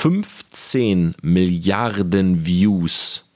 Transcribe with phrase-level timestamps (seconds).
[0.00, 3.26] 15 Milliarden Views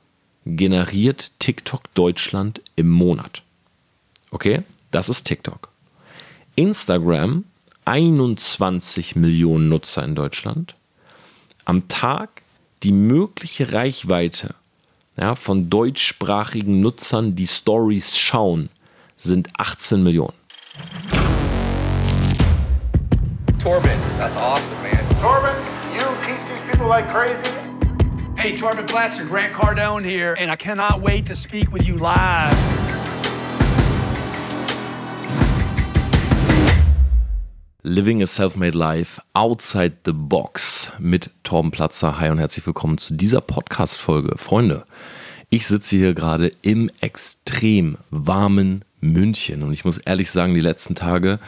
[0.47, 3.43] generiert TikTok Deutschland im Monat.
[4.31, 5.69] Okay, das ist TikTok.
[6.57, 7.45] Instagram
[7.85, 10.75] 21 Millionen Nutzer in Deutschland.
[11.67, 12.41] Am Tag
[12.83, 14.55] die mögliche Reichweite
[15.19, 18.71] ja, von deutschsprachigen Nutzern, die Stories schauen,
[19.19, 20.33] sind 18 Millionen.
[23.63, 25.21] Torben, that's awesome, man.
[25.21, 25.64] Torben,
[26.75, 27.53] people like crazy.
[28.37, 32.53] Hey, Torben Blatcher, Grant Cardone here, and I cannot wait to speak with you live.
[37.85, 42.19] Living a Self-Made Life Outside the Box mit Torben Platzer.
[42.19, 44.37] Hi und herzlich willkommen zu dieser Podcast-Folge.
[44.37, 44.85] Freunde,
[45.51, 50.97] ich sitze hier gerade im extrem warmen München und ich muss ehrlich sagen, die letzten
[50.97, 51.39] Tage,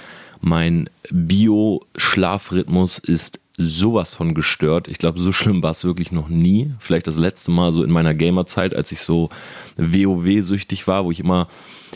[0.41, 4.89] mein Bio-Schlafrhythmus ist sowas von gestört.
[4.89, 6.73] Ich glaube, so schlimm war es wirklich noch nie.
[6.79, 9.31] Vielleicht das letzte Mal so in meiner Gamerzeit, als ich so
[9.77, 11.49] WoW-süchtig war, wo ich immer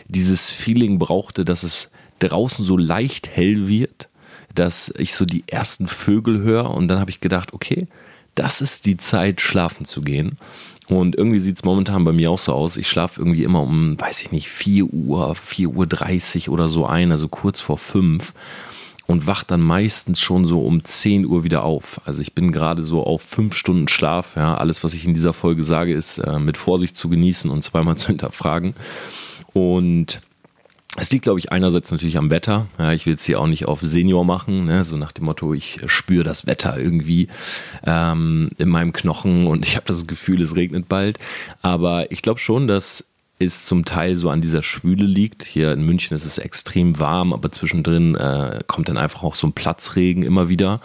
[0.08, 1.90] dieses Feeling brauchte, dass es
[2.20, 4.10] draußen so leicht hell wird
[4.54, 7.86] dass ich so die ersten Vögel höre und dann habe ich gedacht, okay,
[8.34, 10.38] das ist die Zeit, schlafen zu gehen.
[10.88, 12.76] Und irgendwie sieht es momentan bei mir auch so aus.
[12.76, 17.12] Ich schlafe irgendwie immer um, weiß ich nicht, 4 Uhr, 4.30 Uhr oder so ein,
[17.12, 18.32] also kurz vor 5
[19.06, 22.00] und wach dann meistens schon so um 10 Uhr wieder auf.
[22.04, 24.36] Also ich bin gerade so auf 5 Stunden Schlaf.
[24.36, 27.62] Ja, alles, was ich in dieser Folge sage, ist äh, mit Vorsicht zu genießen und
[27.62, 28.74] zweimal zu hinterfragen.
[29.52, 30.20] Und
[30.96, 32.66] es liegt, glaube ich, einerseits natürlich am Wetter.
[32.78, 34.82] Ja, ich will es hier auch nicht auf Senior machen, ne?
[34.84, 37.28] so nach dem Motto, ich spüre das Wetter irgendwie
[37.86, 41.18] ähm, in meinem Knochen und ich habe das Gefühl, es regnet bald.
[41.62, 43.09] Aber ich glaube schon, dass
[43.40, 45.44] es zum Teil so an dieser Schwüle liegt.
[45.44, 49.46] Hier in München ist es extrem warm, aber zwischendrin äh, kommt dann einfach auch so
[49.46, 50.80] ein Platzregen immer wieder.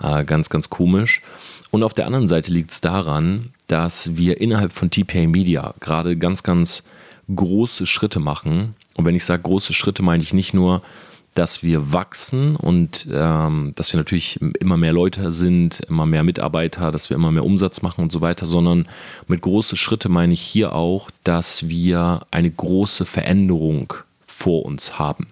[0.00, 1.22] Äh, ganz, ganz komisch.
[1.70, 6.18] Und auf der anderen Seite liegt es daran, dass wir innerhalb von TPA Media gerade
[6.18, 6.84] ganz, ganz
[7.34, 10.82] große Schritte machen und wenn ich sage große Schritte, meine ich nicht nur,
[11.34, 16.92] dass wir wachsen und ähm, dass wir natürlich immer mehr Leute sind, immer mehr Mitarbeiter,
[16.92, 18.86] dass wir immer mehr Umsatz machen und so weiter, sondern
[19.28, 23.94] mit große Schritte meine ich hier auch, dass wir eine große Veränderung
[24.26, 25.28] vor uns haben.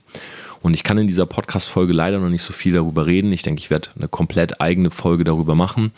[0.62, 3.32] Und ich kann in dieser Podcast-Folge leider noch nicht so viel darüber reden.
[3.32, 5.92] Ich denke, ich werde eine komplett eigene Folge darüber machen.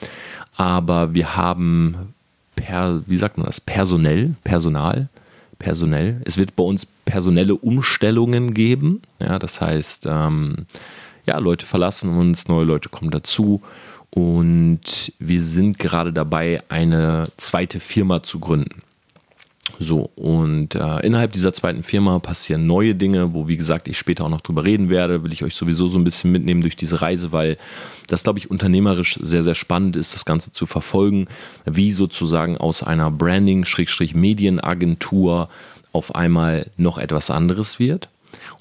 [0.56, 2.14] Aber wir haben
[2.54, 5.08] per, wie sagt man das, personell, Personal,
[5.58, 6.20] personell.
[6.24, 9.02] Es wird bei uns personelle Umstellungen geben.
[9.20, 10.64] Ja, das heißt, ähm,
[11.26, 13.60] ja, Leute verlassen uns, neue Leute kommen dazu.
[14.08, 18.80] Und wir sind gerade dabei, eine zweite Firma zu gründen.
[19.78, 24.24] So, und äh, innerhalb dieser zweiten Firma passieren neue Dinge, wo, wie gesagt, ich später
[24.24, 25.22] auch noch drüber reden werde.
[25.22, 27.58] Will ich euch sowieso so ein bisschen mitnehmen durch diese Reise, weil
[28.06, 31.28] das, glaube ich, unternehmerisch sehr, sehr spannend ist, das Ganze zu verfolgen,
[31.66, 35.50] wie sozusagen aus einer Branding-Medienagentur
[35.92, 38.08] auf einmal noch etwas anderes wird.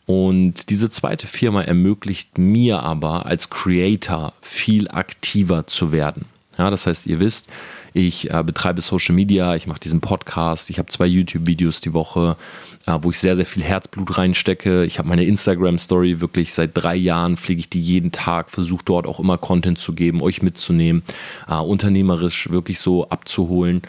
[0.06, 6.25] Und diese zweite Firma ermöglicht mir aber als Creator viel aktiver zu werden.
[6.58, 7.50] Ja, das heißt, ihr wisst,
[7.94, 12.38] ich äh, betreibe Social Media, ich mache diesen Podcast, ich habe zwei YouTube-Videos die Woche,
[12.86, 14.86] äh, wo ich sehr, sehr viel Herzblut reinstecke.
[14.86, 19.08] Ich habe meine Instagram-Story wirklich seit drei Jahren, pflege ich die jeden Tag, versuche dort
[19.08, 21.03] auch immer Content zu geben, euch mitzunehmen,
[21.50, 23.81] äh, unternehmerisch wirklich so abzuholen.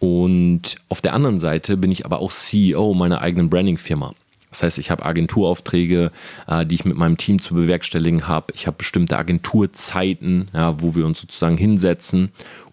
[0.00, 4.14] Und auf der anderen Seite bin ich aber auch CEO meiner eigenen Branding-Firma.
[4.50, 6.10] Das heißt, ich habe Agenturaufträge,
[6.46, 8.52] äh, die ich mit meinem Team zu bewerkstelligen habe.
[8.54, 12.30] Ich habe bestimmte Agenturzeiten, ja, wo wir uns sozusagen hinsetzen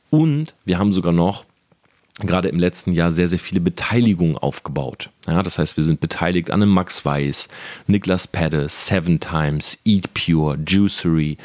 [0.09, 1.45] und wir haben sogar noch
[2.19, 5.09] gerade im letzten Jahr sehr, sehr viele Beteiligungen aufgebaut.
[5.27, 7.49] Ja, das heißt, wir sind beteiligt an einem Max Weiß,
[7.87, 11.37] Niklas Pedde, Seven Times, Eat Pure, Juicery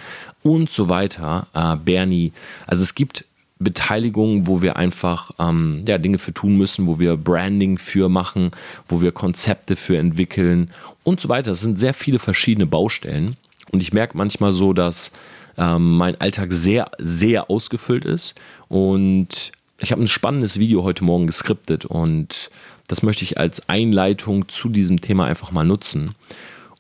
[0.45, 2.33] und so weiter, äh, Bernie.
[2.67, 3.25] Also es gibt
[3.61, 8.51] Beteiligungen, wo wir einfach ähm, ja, Dinge für tun müssen, wo wir Branding für machen,
[8.89, 10.71] wo wir Konzepte für entwickeln
[11.05, 11.53] und so weiter.
[11.53, 13.37] Es sind sehr viele verschiedene Baustellen.
[13.71, 15.13] Und ich merke manchmal so, dass
[15.59, 18.35] ähm, mein Alltag sehr, sehr ausgefüllt ist.
[18.69, 22.51] Und ich habe ein spannendes Video heute Morgen geskriptet und
[22.89, 26.15] das möchte ich als Einleitung zu diesem Thema einfach mal nutzen,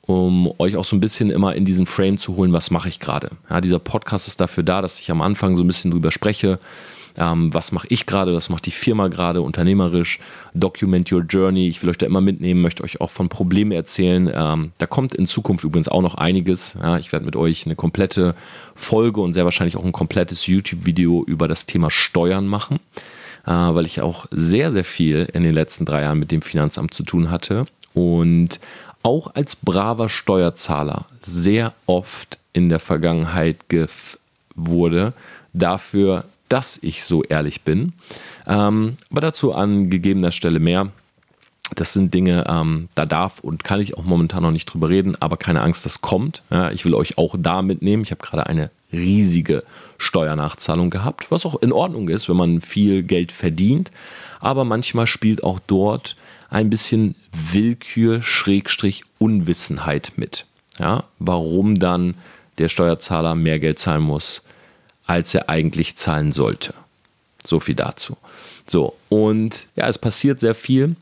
[0.03, 3.01] um euch auch so ein bisschen immer in diesen Frame zu holen, was mache ich
[3.01, 3.31] gerade.
[3.49, 6.59] Ja, dieser Podcast ist dafür da, dass ich am Anfang so ein bisschen drüber spreche,
[7.17, 10.21] ähm, was mache ich gerade, was macht die Firma gerade unternehmerisch,
[10.55, 11.69] document your journey.
[11.69, 14.31] Ich will euch da immer mitnehmen, möchte euch auch von Problemen erzählen.
[14.33, 16.79] Ähm, da kommt in Zukunft übrigens auch noch einiges.
[16.81, 18.35] Ja, ich werde mit euch eine komplette
[18.75, 22.79] Folge und sehr wahrscheinlich auch ein komplettes YouTube-Video über das Thema Steuern machen,
[23.47, 26.95] äh, weil ich auch sehr, sehr viel in den letzten drei Jahren mit dem Finanzamt
[26.95, 28.61] zu tun hatte und
[29.03, 33.57] auch als braver Steuerzahler sehr oft in der Vergangenheit
[34.55, 35.13] wurde
[35.53, 37.93] dafür, dass ich so ehrlich bin.
[38.47, 40.89] Ähm, aber dazu an gegebener Stelle mehr.
[41.77, 45.17] Das sind Dinge, ähm, da darf und kann ich auch momentan noch nicht drüber reden,
[45.21, 46.43] aber keine Angst, das kommt.
[46.51, 48.03] Ja, ich will euch auch da mitnehmen.
[48.03, 49.63] Ich habe gerade eine riesige
[49.97, 53.93] Steuernachzahlung gehabt, was auch in Ordnung ist, wenn man viel Geld verdient.
[54.41, 56.17] Aber manchmal spielt auch dort
[56.51, 60.47] ein bisschen Willkür, Schrägstrich, Unwissenheit mit.
[60.79, 62.15] Ja, warum dann
[62.59, 64.45] der Steuerzahler mehr Geld zahlen muss,
[65.07, 66.75] als er eigentlich zahlen sollte.
[67.45, 68.17] So viel dazu.
[68.67, 70.97] So, und ja, es passiert sehr viel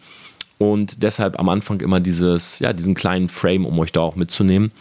[0.59, 4.73] und deshalb am Anfang immer dieses, ja, diesen kleinen Frame, um euch da auch mitzunehmen.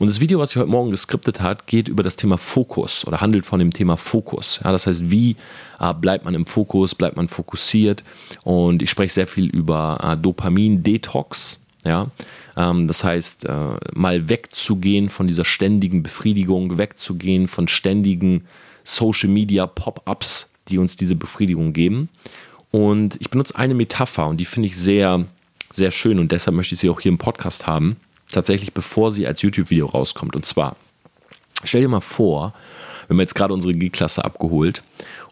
[0.00, 3.20] Und das Video, was ich heute Morgen geskriptet hat, geht über das Thema Fokus oder
[3.20, 4.58] handelt von dem Thema Fokus.
[4.64, 5.36] Ja, das heißt, wie
[5.78, 8.02] äh, bleibt man im Fokus, bleibt man fokussiert?
[8.42, 11.60] Und ich spreche sehr viel über äh, Dopamin-Detox.
[11.84, 12.06] Ja,
[12.56, 13.54] ähm, das heißt, äh,
[13.92, 18.46] mal wegzugehen von dieser ständigen Befriedigung, wegzugehen von ständigen
[18.84, 22.08] Social-Media-Pop-ups, die uns diese Befriedigung geben.
[22.70, 25.26] Und ich benutze eine Metapher und die finde ich sehr,
[25.70, 27.96] sehr schön und deshalb möchte ich sie auch hier im Podcast haben
[28.32, 30.36] tatsächlich bevor sie als YouTube-Video rauskommt.
[30.36, 30.76] Und zwar,
[31.64, 32.54] stell dir mal vor,
[33.06, 34.82] wir haben jetzt gerade unsere G-Klasse abgeholt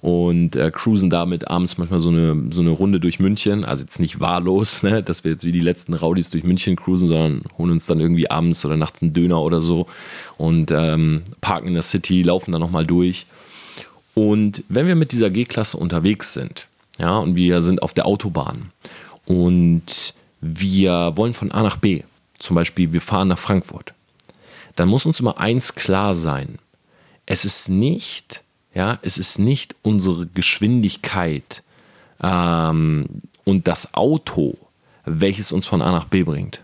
[0.01, 3.65] und äh, cruisen damit abends manchmal so eine, so eine Runde durch München.
[3.65, 7.09] Also jetzt nicht wahllos, ne, dass wir jetzt wie die letzten Raudis durch München cruisen,
[7.09, 9.87] sondern holen uns dann irgendwie abends oder nachts einen Döner oder so
[10.37, 13.27] und ähm, parken in der City, laufen dann nochmal durch.
[14.15, 16.67] Und wenn wir mit dieser G-Klasse unterwegs sind,
[16.99, 18.73] ja, und wir sind auf der Autobahn
[19.27, 22.03] und wir wollen von A nach B,
[22.39, 23.95] zum Beispiel wir fahren nach Frankfurt,
[24.77, 26.59] dann muss uns immer eins klar sein.
[27.27, 28.43] Es ist nicht,
[28.75, 31.63] ja, es ist nicht unsere Geschwindigkeit
[32.23, 33.07] ähm,
[33.45, 34.57] und das Auto,
[35.05, 36.61] welches uns von A nach B bringt,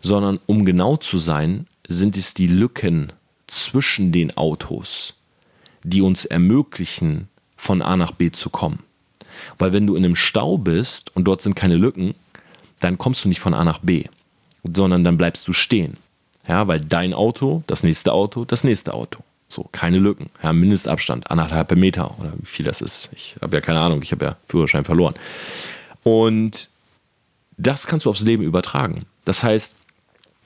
[0.00, 3.12] sondern um genau zu sein, sind es die Lücken
[3.48, 5.14] zwischen den Autos,
[5.82, 8.82] die uns ermöglichen, von A nach B zu kommen.
[9.58, 12.14] Weil wenn du in einem Stau bist und dort sind keine Lücken,
[12.80, 14.06] dann kommst du nicht von A nach B
[14.62, 15.96] sondern dann bleibst du stehen.
[16.48, 19.20] Ja, weil dein Auto, das nächste Auto, das nächste Auto.
[19.48, 20.30] So, keine Lücken.
[20.42, 23.10] Ja, Mindestabstand, anderthalb Meter oder wie viel das ist.
[23.12, 25.14] Ich habe ja keine Ahnung, ich habe ja Führerschein verloren.
[26.02, 26.68] Und
[27.56, 29.04] das kannst du aufs Leben übertragen.
[29.24, 29.74] Das heißt,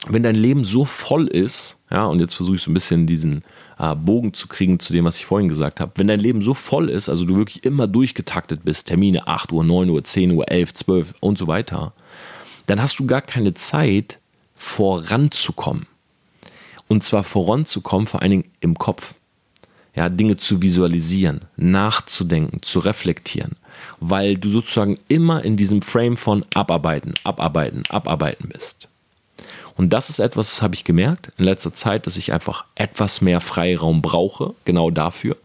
[0.09, 3.43] wenn dein Leben so voll ist, ja, und jetzt versuche ich so ein bisschen diesen
[3.79, 6.55] äh, Bogen zu kriegen zu dem, was ich vorhin gesagt habe, wenn dein Leben so
[6.55, 10.49] voll ist, also du wirklich immer durchgetaktet bist, Termine 8 Uhr, 9 Uhr, 10 Uhr,
[10.51, 11.93] 11, 12 und so weiter,
[12.67, 14.19] dann hast du gar keine Zeit,
[14.55, 15.87] voranzukommen.
[16.89, 19.15] Und zwar voranzukommen, vor allen Dingen im Kopf.
[19.95, 23.57] Ja, Dinge zu visualisieren, nachzudenken, zu reflektieren,
[23.99, 28.89] weil du sozusagen immer in diesem Frame von abarbeiten, abarbeiten, abarbeiten bist.
[29.75, 33.23] Und das ist etwas, das habe ich gemerkt in letzter Zeit, dass ich einfach etwas
[33.23, 35.37] mehr Freiraum brauche, genau dafür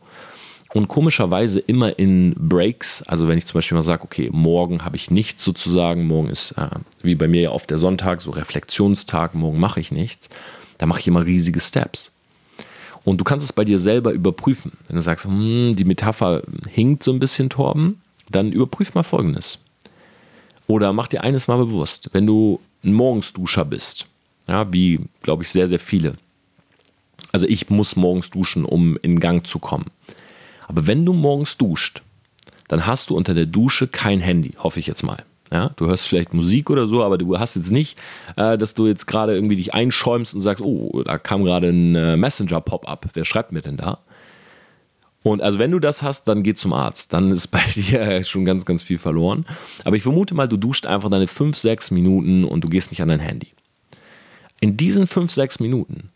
[0.74, 4.96] und komischerweise immer in Breaks, also wenn ich zum Beispiel mal sage, okay, morgen habe
[4.96, 6.70] ich nichts sozusagen, morgen ist äh,
[7.02, 10.30] wie bei mir ja oft der Sonntag, so Reflexionstag, morgen mache ich nichts,
[10.78, 12.12] da mache ich immer riesige Steps.
[13.04, 14.74] Und du kannst es bei dir selber überprüfen.
[14.88, 19.60] Wenn du sagst, hm, die Metapher hinkt so ein bisschen, Torben, dann überprüf mal Folgendes.
[20.68, 24.06] Oder mach dir eines mal bewusst, wenn du ein Morgensduscher bist,
[24.48, 26.16] ja, wie, glaube ich, sehr, sehr viele.
[27.32, 29.86] Also ich muss morgens duschen, um in Gang zu kommen
[30.72, 32.02] aber wenn du morgens duscht,
[32.70, 35.26] dann hast du unter der Dusche kein Handy, hoffe ich jetzt mal.
[35.52, 38.00] Ja, du hörst vielleicht Musik oder so, aber du hast jetzt nicht,
[38.38, 41.94] äh, dass du jetzt gerade irgendwie dich einschäumst und sagst, oh, da kam gerade ein
[41.94, 43.10] äh, Messenger-Pop-up.
[43.14, 44.00] Wer schreibt mir denn da?
[45.24, 47.12] Und also wenn du das hast, dann geh zum Arzt.
[47.12, 49.46] Dann ist bei dir schon ganz, ganz viel verloren.
[49.84, 53.02] Aber ich vermute mal, du duscht einfach deine 5, 6 Minuten und du gehst nicht
[53.02, 53.50] an dein Handy.
[54.62, 56.12] In diesen 5, 6 Minuten,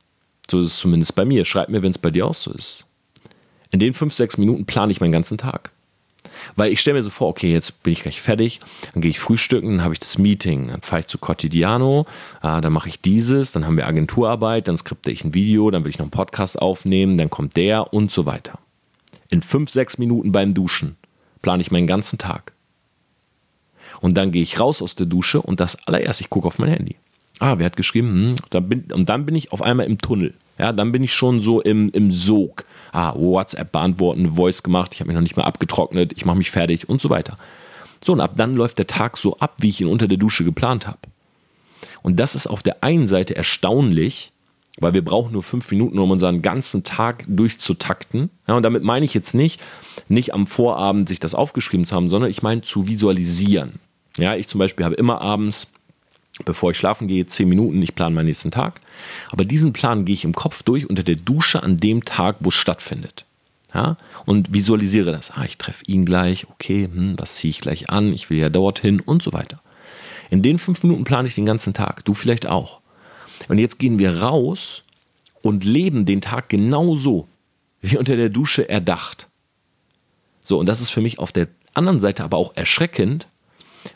[0.50, 2.86] so ist es zumindest bei mir, schreib mir, wenn es bei dir auch so ist,
[3.76, 5.72] in den fünf, sechs Minuten plane ich meinen ganzen Tag.
[6.56, 8.62] Weil ich stelle mir so vor, okay, jetzt bin ich gleich fertig,
[8.94, 12.06] dann gehe ich frühstücken, dann habe ich das Meeting, dann fahre ich zu Cotidiano,
[12.42, 15.84] äh, dann mache ich dieses, dann haben wir Agenturarbeit, dann skripte ich ein Video, dann
[15.84, 18.60] will ich noch einen Podcast aufnehmen, dann kommt der und so weiter.
[19.28, 20.96] In fünf, sechs Minuten beim Duschen
[21.42, 22.54] plane ich meinen ganzen Tag.
[24.00, 26.70] Und dann gehe ich raus aus der Dusche und das allererst, ich gucke auf mein
[26.70, 26.96] Handy.
[27.40, 28.08] Ah, wer hat geschrieben?
[28.08, 30.34] Hm, dann bin, und dann bin ich auf einmal im Tunnel.
[30.58, 35.02] Ja, dann bin ich schon so im, im Sog ah, WhatsApp beantworten, Voice gemacht, ich
[35.02, 37.38] habe mich noch nicht mal abgetrocknet, ich mache mich fertig und so weiter.
[38.04, 40.44] So, und ab dann läuft der Tag so ab, wie ich ihn unter der Dusche
[40.44, 41.00] geplant habe.
[42.04, 44.32] Und das ist auf der einen Seite erstaunlich,
[44.78, 48.30] weil wir brauchen nur fünf Minuten, um unseren ganzen Tag durchzutakten.
[48.48, 49.62] Ja, und damit meine ich jetzt nicht,
[50.08, 53.80] nicht am Vorabend sich das aufgeschrieben zu haben, sondern ich meine zu visualisieren.
[54.18, 55.68] Ja, ich zum Beispiel habe immer abends
[56.44, 58.82] bevor ich schlafen gehe, zehn Minuten, ich plane meinen nächsten Tag.
[59.32, 62.50] Aber diesen Plan gehe ich im Kopf durch unter der Dusche an dem Tag, wo
[62.50, 63.26] es stattfindet.
[63.74, 63.98] Ja?
[64.26, 65.32] Und visualisiere das.
[65.32, 68.12] Ah, ich treffe ihn gleich, okay, hm, was ziehe ich gleich an?
[68.14, 69.62] Ich will ja dorthin und so weiter.
[70.30, 72.04] In den fünf Minuten plane ich den ganzen Tag.
[72.06, 72.82] Du vielleicht auch.
[73.48, 74.84] Und jetzt gehen wir raus
[75.42, 77.28] und leben den Tag genauso,
[77.82, 79.28] wie unter der Dusche erdacht.
[80.42, 83.28] So, und das ist für mich auf der anderen Seite aber auch erschreckend,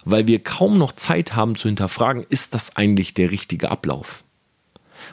[0.06, 4.24] weil wir kaum noch Zeit haben zu hinterfragen, ist das eigentlich der richtige Ablauf?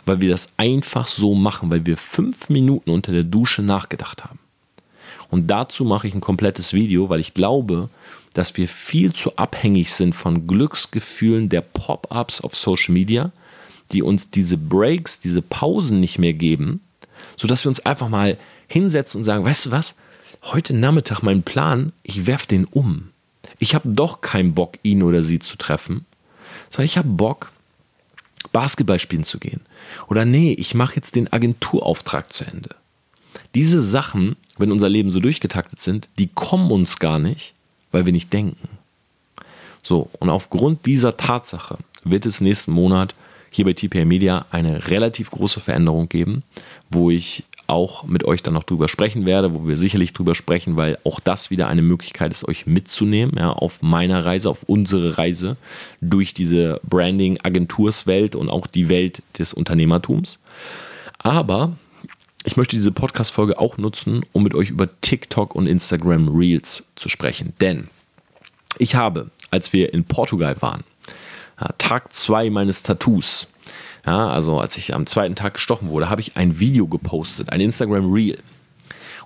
[0.04, 4.38] Weil wir das einfach so machen, weil wir fünf Minuten unter der Dusche nachgedacht haben.
[5.30, 7.88] Und dazu mache ich ein komplettes Video, weil ich glaube,
[8.35, 13.33] dass wir viel zu abhängig sind von Glücksgefühlen der Pop-ups auf Social Media,
[13.92, 16.80] die uns diese Breaks, diese Pausen nicht mehr geben,
[17.37, 18.37] sodass wir uns einfach mal
[18.68, 19.97] hinsetzen und sagen, weißt du was,
[20.42, 23.11] heute Nachmittag mein Plan, ich werfe den um.
[23.58, 26.06] Ich habe doch keinen Bock, ihn oder sie zu treffen,
[26.70, 27.50] sondern ich habe Bock,
[28.52, 29.60] Basketball spielen zu gehen.
[30.08, 32.70] Oder nee, ich mache jetzt den Agenturauftrag zu Ende.
[33.54, 37.54] Diese Sachen, wenn unser Leben so durchgetaktet sind, die kommen uns gar nicht,
[37.92, 38.68] weil wir nicht denken.
[39.82, 43.14] So, und aufgrund dieser Tatsache wird es nächsten Monat
[43.50, 46.42] hier bei TPA Media eine relativ große Veränderung geben,
[46.90, 50.76] wo ich auch mit euch dann noch drüber sprechen werde, wo wir sicherlich drüber sprechen,
[50.76, 55.18] weil auch das wieder eine Möglichkeit ist, euch mitzunehmen, ja, auf meiner Reise, auf unsere
[55.18, 55.56] Reise
[56.00, 60.38] durch diese Branding-Agenturswelt und auch die Welt des Unternehmertums.
[61.18, 61.73] Aber
[62.44, 67.08] ich möchte diese Podcast-Folge auch nutzen, um mit euch über TikTok und Instagram Reels zu
[67.08, 67.54] sprechen.
[67.61, 67.88] Denn
[68.78, 70.85] ich habe, als wir in Portugal waren,
[71.78, 73.52] Tag 2 meines Tattoos,
[74.06, 77.60] ja, also als ich am zweiten Tag gestochen wurde, habe ich ein Video gepostet, ein
[77.60, 78.38] Instagram Reel.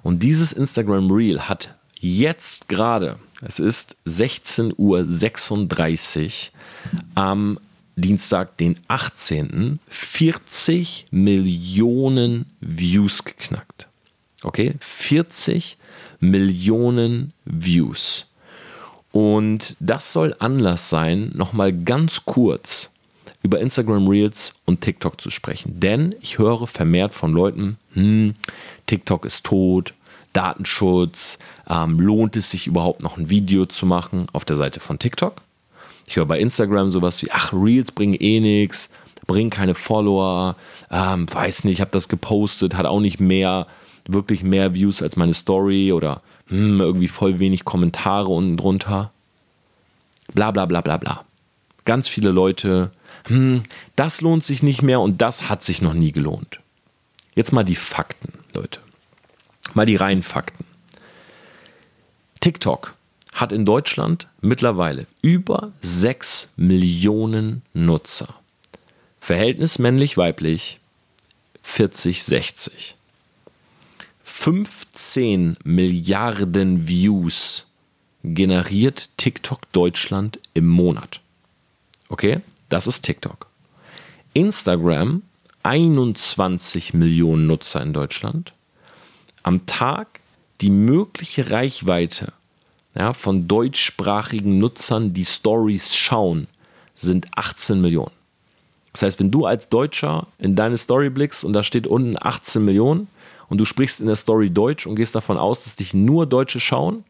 [0.03, 5.07] Und dieses Instagram Reel hat jetzt gerade, es ist 16.36 Uhr
[7.15, 7.59] am
[7.97, 9.79] Dienstag, den 18.
[9.89, 13.87] 40 Millionen Views geknackt.
[14.43, 15.77] Okay, 40
[16.21, 18.31] Millionen Views.
[19.13, 22.91] Und das soll Anlass sein, nochmal ganz kurz
[23.43, 25.81] über Instagram Reels und TikTok zu sprechen.
[25.81, 28.35] Denn ich höre vermehrt von Leuten, hm,
[28.87, 29.95] TikTok ist tot,
[30.33, 34.99] Datenschutz, ähm, lohnt es sich überhaupt noch ein Video zu machen auf der Seite von
[34.99, 35.35] TikTok?
[36.07, 38.91] Ich höre bei Instagram sowas wie, ach, Reels bringen eh nichts,
[39.27, 40.57] bringen keine Follower,
[40.91, 43.67] ähm, weiß nicht, ich habe das gepostet, hat auch nicht mehr,
[44.07, 49.13] wirklich mehr Views als meine Story oder hm, irgendwie voll wenig Kommentare unten drunter.
[50.35, 51.25] Bla bla bla bla bla.
[51.85, 52.91] Ganz viele Leute
[53.27, 53.63] hm,
[53.97, 56.61] das lohnt sich nicht mehr und das hat sich noch nie gelohnt.
[57.35, 58.81] Jetzt mal die Fakten, Leute.
[59.75, 60.65] Mal die reinen Fakten.
[62.41, 62.95] TikTok
[63.33, 68.35] hat in Deutschland mittlerweile über 6 Millionen Nutzer.
[69.21, 70.81] Verhältnis männlich-weiblich
[71.65, 72.95] 40-60.
[74.25, 77.67] 15 Milliarden Views
[78.25, 81.21] generiert TikTok Deutschland im Monat.
[82.09, 82.41] Okay?
[82.71, 83.49] Das ist TikTok.
[84.33, 85.23] Instagram,
[85.65, 88.55] 21 Millionen Nutzer in Deutschland.
[89.43, 90.21] Am Tag
[90.61, 92.33] die mögliche Reichweite
[92.95, 96.47] ja, von deutschsprachigen Nutzern, die Stories schauen,
[96.95, 98.13] sind 18 Millionen.
[98.93, 102.65] Das heißt, wenn du als Deutscher in deine Story blickst und da steht unten 18
[102.65, 103.09] Millionen
[103.49, 106.61] und du sprichst in der Story Deutsch und gehst davon aus, dass dich nur Deutsche
[106.61, 107.05] schauen,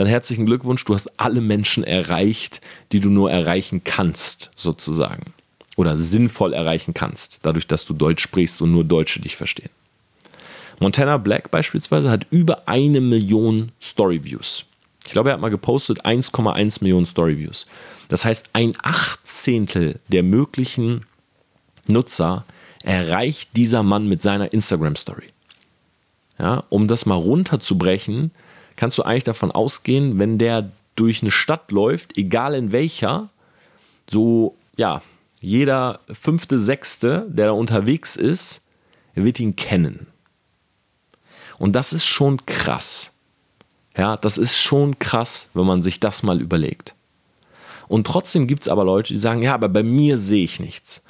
[0.00, 5.34] dann herzlichen Glückwunsch, du hast alle Menschen erreicht, die du nur erreichen kannst, sozusagen.
[5.76, 9.68] Oder sinnvoll erreichen kannst, dadurch, dass du Deutsch sprichst und nur Deutsche dich verstehen.
[10.78, 14.64] Montana Black beispielsweise hat über eine Million Storyviews.
[15.04, 17.66] Ich glaube, er hat mal gepostet 1,1 Millionen Storyviews.
[18.08, 21.04] Das heißt, ein Achtzehntel der möglichen
[21.88, 22.46] Nutzer
[22.82, 25.28] erreicht dieser Mann mit seiner Instagram-Story.
[26.38, 28.30] Ja, um das mal runterzubrechen,
[28.80, 33.28] kannst du eigentlich davon ausgehen, wenn der durch eine Stadt läuft, egal in welcher,
[34.08, 35.02] so, ja,
[35.42, 38.64] jeder fünfte, sechste, der da unterwegs ist,
[39.14, 40.06] wird ihn kennen.
[41.58, 43.12] Und das ist schon krass.
[43.98, 46.94] Ja, das ist schon krass, wenn man sich das mal überlegt.
[47.86, 51.04] Und trotzdem gibt es aber Leute, die sagen, ja, aber bei mir sehe ich nichts.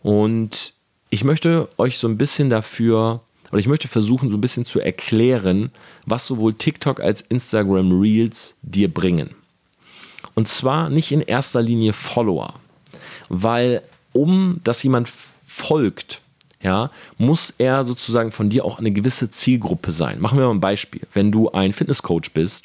[0.00, 0.74] Und
[1.10, 4.80] ich möchte euch so ein bisschen dafür und ich möchte versuchen, so ein bisschen zu
[4.80, 5.70] erklären,
[6.04, 9.34] was sowohl TikTok als Instagram Reels dir bringen.
[10.34, 12.54] Und zwar nicht in erster Linie Follower,
[13.28, 15.10] weil um dass jemand
[15.46, 16.20] folgt,
[16.62, 20.20] ja, muss er sozusagen von dir auch eine gewisse Zielgruppe sein.
[20.20, 21.02] Machen wir mal ein Beispiel.
[21.12, 22.64] Wenn du ein Fitnesscoach bist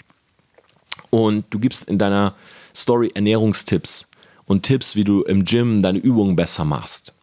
[1.09, 2.33] und du gibst in deiner
[2.75, 4.07] Story Ernährungstipps
[4.45, 7.13] und Tipps, wie du im Gym deine Übungen besser machst,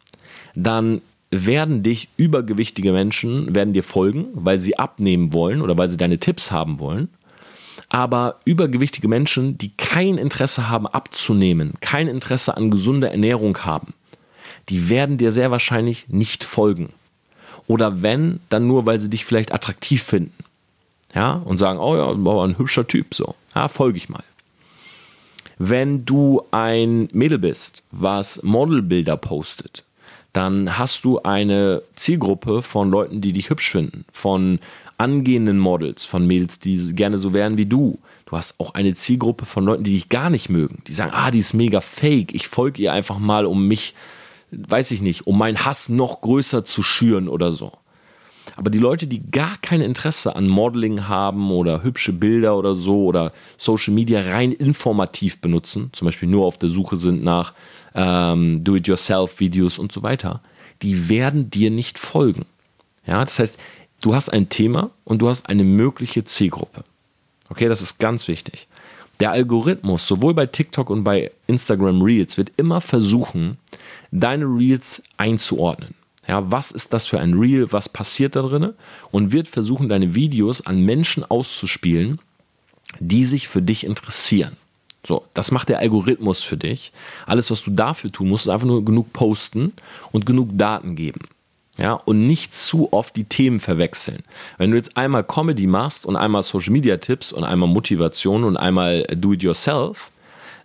[0.54, 1.00] dann
[1.30, 6.18] werden dich übergewichtige Menschen, werden dir folgen, weil sie abnehmen wollen oder weil sie deine
[6.18, 7.08] Tipps haben wollen.
[7.90, 13.94] Aber übergewichtige Menschen, die kein Interesse haben abzunehmen, kein Interesse an gesunder Ernährung haben,
[14.68, 16.90] die werden dir sehr wahrscheinlich nicht folgen.
[17.66, 20.44] Oder wenn, dann nur, weil sie dich vielleicht attraktiv finden.
[21.14, 23.35] Ja, und sagen, oh ja, ein hübscher Typ, so.
[23.54, 24.25] Ja, folge ich mal.
[25.58, 29.85] Wenn du ein Mädel bist, was Modelbilder postet,
[30.38, 34.61] dann hast du eine Zielgruppe von Leuten, die dich hübsch finden, von
[34.97, 37.99] angehenden Models, von Mädels, die gerne so wären wie du.
[38.25, 41.33] Du hast auch eine Zielgruppe von Leuten, die dich gar nicht mögen, die sagen, ah,
[41.33, 43.95] die ist mega fake, ich folge ihr einfach mal, um mich,
[44.52, 47.73] weiß ich nicht, um meinen Hass noch größer zu schüren oder so.
[48.57, 53.05] Aber die Leute, die gar kein Interesse an Modeling haben oder hübsche Bilder oder so
[53.05, 57.52] oder Social Media rein informativ benutzen, zum Beispiel nur auf der Suche sind nach
[57.95, 60.40] ähm, Do-it-yourself-Videos und so weiter,
[60.83, 62.47] die werden dir nicht folgen.
[63.07, 63.59] Ja, das heißt,
[64.00, 66.85] du hast ein Thema und du hast eine mögliche Zielgruppe.
[67.49, 68.69] Okay, das ist ganz wichtig.
[69.21, 73.59] Der Algorithmus, sowohl bei TikTok und bei Instagram Reels, wird immer versuchen,
[74.12, 75.95] deine Reels einzuordnen.
[76.28, 77.73] Ja, was ist das für ein Reel?
[77.73, 78.75] Was passiert da drin?
[79.11, 82.20] Und wird versuchen, deine Videos an Menschen auszuspielen,
[83.00, 84.56] die sich für dich interessieren.
[85.06, 86.92] So, das macht der Algorithmus für dich.
[87.26, 89.73] Alles, was du dafür tun musst, ist einfach nur genug posten
[90.12, 91.20] und genug Daten geben.
[91.78, 94.25] Ja, und nicht zu oft die Themen verwechseln.
[94.58, 98.56] Wenn du jetzt einmal Comedy machst und einmal Social Media Tipps und einmal Motivation und
[98.56, 100.11] einmal Do It Yourself,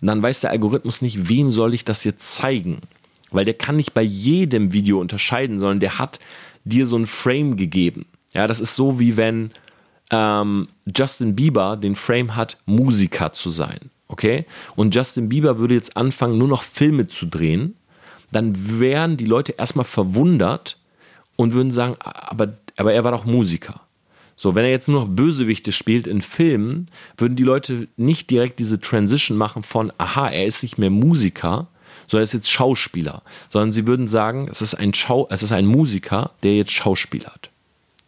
[0.02, 2.80] dann weiß der Algorithmus nicht, wem soll ich das jetzt zeigen
[3.34, 6.20] weil der kann nicht bei jedem Video unterscheiden, sondern der hat
[6.64, 8.06] dir so ein Frame gegeben.
[8.34, 9.52] Ja, das ist so wie wenn
[10.12, 13.92] ähm, Justin Bieber den Frame hat, Musiker zu sein.
[14.08, 14.46] Okay?
[14.76, 17.76] Und Justin Bieber würde jetzt anfangen, nur noch Filme zu drehen,
[18.32, 20.78] dann wären die Leute erstmal verwundert
[21.36, 23.82] und würden sagen, aber, aber er war doch Musiker.
[24.36, 26.88] So, wenn er jetzt nur noch Bösewichte spielt in Filmen,
[27.18, 31.68] würden die Leute nicht direkt diese Transition machen von, aha, er ist nicht mehr Musiker,
[32.08, 35.52] sondern er ist jetzt Schauspieler, sondern sie würden sagen, es ist ein Schau, es ist
[35.52, 37.50] ein Musiker, der jetzt Schauspiel hat.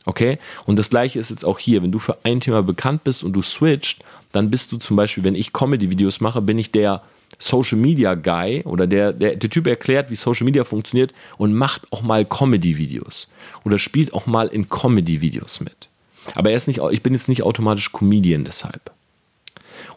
[0.06, 0.38] Okay?
[0.66, 1.84] Und das gleiche ist jetzt auch hier.
[1.84, 5.24] Wenn du für ein Thema bekannt bist und du switcht, dann bist du zum Beispiel,
[5.24, 7.02] wenn ich Comedy-Videos mache, bin ich der
[7.40, 11.92] Social Media Guy oder der, der, der Typ erklärt, wie Social Media funktioniert und macht
[11.92, 13.28] auch mal Comedy-Videos
[13.64, 15.90] oder spielt auch mal in Comedy-Videos mit.
[16.34, 18.92] Aber er ist nicht, ich bin jetzt nicht automatisch Comedian deshalb.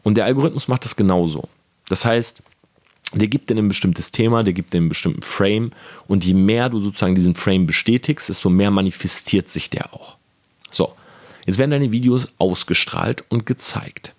[0.03, 1.49] Und der Algorithmus macht das genauso.
[1.89, 2.43] Das heißt,
[3.15, 5.71] der gibt dir ein bestimmtes Thema, der gibt dir einen bestimmten Frame
[6.07, 10.19] und je mehr du sozusagen diesen Frame bestätigst, desto mehr manifestiert sich der auch.
[10.71, 10.93] So,
[11.47, 14.15] jetzt werden deine Videos ausgestrahlt und gezeigt.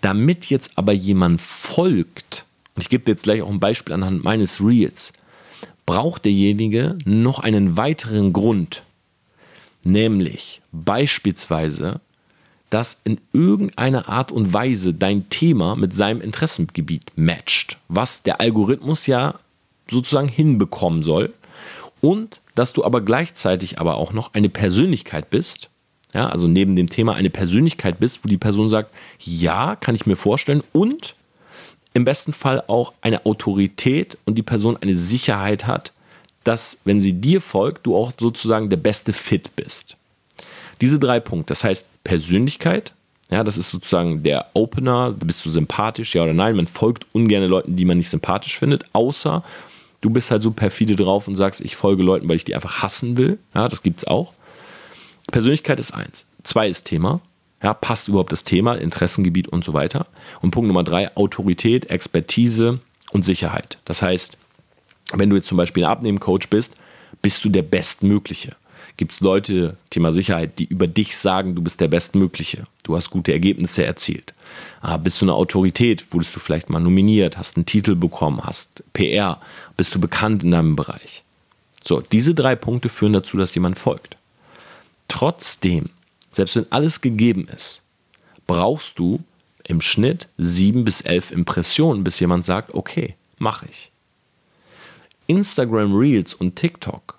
[0.00, 4.22] Damit jetzt aber jemand folgt, und ich gebe dir jetzt gleich auch ein Beispiel anhand
[4.22, 5.12] meines Reels,
[5.84, 8.82] braucht derjenige noch einen weiteren Grund,
[9.82, 12.00] nämlich beispielsweise
[12.70, 19.06] dass in irgendeiner Art und Weise dein Thema mit seinem Interessengebiet matcht, was der Algorithmus
[19.06, 19.34] ja
[19.88, 21.32] sozusagen hinbekommen soll
[22.00, 25.70] und dass du aber gleichzeitig aber auch noch eine Persönlichkeit bist,
[26.14, 30.06] ja, also neben dem Thema eine Persönlichkeit bist, wo die Person sagt, ja, kann ich
[30.06, 31.14] mir vorstellen und
[31.94, 35.92] im besten Fall auch eine Autorität und die Person eine Sicherheit hat,
[36.44, 39.96] dass wenn sie dir folgt, du auch sozusagen der beste Fit bist.
[40.80, 42.92] Diese drei Punkte, das heißt Persönlichkeit,
[43.30, 46.54] ja, das ist sozusagen der Opener, bist du sympathisch, ja oder nein.
[46.54, 49.42] Man folgt ungern Leuten, die man nicht sympathisch findet, außer
[50.00, 52.82] du bist halt so perfide drauf und sagst, ich folge Leuten, weil ich die einfach
[52.82, 53.38] hassen will.
[53.54, 54.32] Ja, das gibt es auch.
[55.32, 56.26] Persönlichkeit ist eins.
[56.44, 57.20] Zwei ist Thema.
[57.62, 60.06] Ja, passt überhaupt das Thema, Interessengebiet und so weiter.
[60.40, 62.78] Und Punkt Nummer drei, Autorität, Expertise
[63.10, 63.78] und Sicherheit.
[63.86, 64.36] Das heißt,
[65.14, 66.76] wenn du jetzt zum Beispiel ein Abnehmcoach bist,
[67.22, 68.54] bist du der Bestmögliche
[68.96, 73.10] gibt es Leute, Thema Sicherheit, die über dich sagen, du bist der Bestmögliche, du hast
[73.10, 74.34] gute Ergebnisse erzielt.
[74.80, 78.84] Ah, bist du eine Autorität, wurdest du vielleicht mal nominiert, hast einen Titel bekommen, hast
[78.92, 79.40] PR,
[79.76, 81.22] bist du bekannt in deinem Bereich.
[81.82, 84.16] So, diese drei Punkte führen dazu, dass jemand folgt.
[85.08, 85.90] Trotzdem,
[86.32, 87.82] selbst wenn alles gegeben ist,
[88.46, 89.20] brauchst du
[89.64, 93.90] im Schnitt sieben bis elf Impressionen, bis jemand sagt, okay, mache ich.
[95.26, 97.15] Instagram Reels und TikTok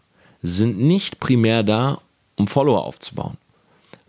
[0.47, 1.99] sind nicht primär da,
[2.35, 3.37] um Follower aufzubauen,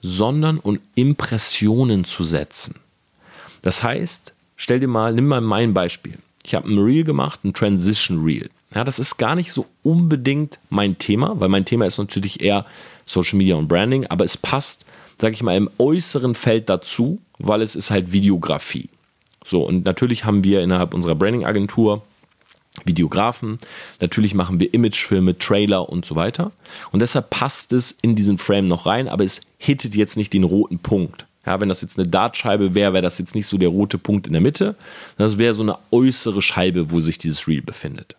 [0.01, 2.77] sondern um Impressionen zu setzen.
[3.63, 6.19] Das heißt, stell dir mal, nimm mal mein Beispiel.
[6.45, 8.51] Ich habe ein Reel gemacht, ein Transition Reel.
[8.75, 12.65] Ja, das ist gar nicht so unbedingt mein Thema, weil mein Thema ist natürlich eher
[13.07, 14.85] Social Media und Branding, aber es passt,
[15.19, 18.89] sage ich mal, im äußeren Feld dazu, weil es ist halt Videografie.
[19.45, 22.03] So, und natürlich haben wir innerhalb unserer Branding-Agentur
[22.85, 23.59] Videografen.
[24.01, 26.53] Natürlich machen wir Imagefilme, Trailer und so weiter.
[26.93, 30.45] Und deshalb passt es in diesen Frame noch rein, aber es hittet jetzt nicht den
[30.45, 31.27] roten Punkt.
[31.47, 34.27] Ja, wenn das jetzt eine Dartscheibe wäre, wäre das jetzt nicht so der rote Punkt
[34.27, 34.75] in der Mitte.
[35.17, 38.17] Das wäre so eine äußere Scheibe, wo sich dieses Reel befindet.